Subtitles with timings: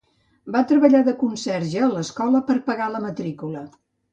[0.55, 3.63] Va treballar de conserge a l'escola per pagar la matrícula.